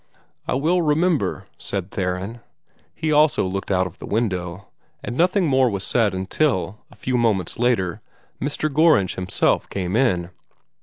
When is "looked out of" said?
3.45-3.99